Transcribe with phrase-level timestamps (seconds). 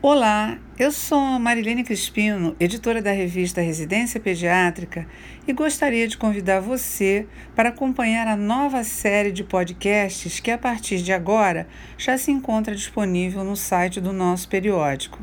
[0.00, 5.08] Olá, eu sou Marilene Crispino, editora da revista Residência Pediátrica,
[5.44, 11.02] e gostaria de convidar você para acompanhar a nova série de podcasts que, a partir
[11.02, 11.66] de agora,
[11.98, 15.20] já se encontra disponível no site do nosso periódico.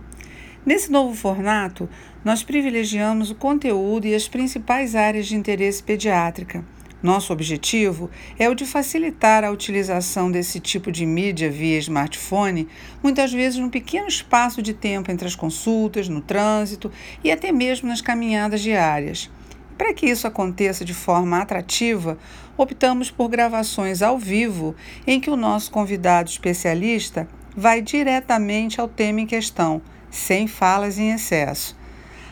[0.65, 1.87] Nesse novo formato,
[2.21, 6.65] nós privilegiamos o conteúdo e as principais áreas de interesse pediátrica
[7.05, 12.67] nosso objetivo é o de facilitar a utilização desse tipo de mídia via smartphone,
[13.01, 16.91] muitas vezes num pequeno espaço de tempo entre as consultas, no trânsito
[17.23, 19.29] e até mesmo nas caminhadas diárias.
[19.77, 22.17] Para que isso aconteça de forma atrativa,
[22.57, 29.21] optamos por gravações ao vivo em que o nosso convidado especialista vai diretamente ao tema
[29.21, 31.77] em questão, sem falas em excesso.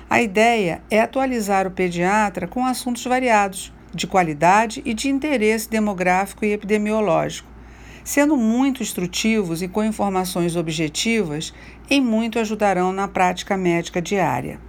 [0.09, 6.43] A ideia é atualizar o pediatra com assuntos variados de qualidade e de interesse demográfico
[6.43, 7.47] e epidemiológico,
[8.03, 11.53] sendo muito instrutivos e com informações objetivas,
[11.89, 14.59] em muito ajudarão na prática médica diária.